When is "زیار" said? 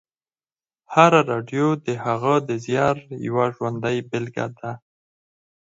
2.65-2.95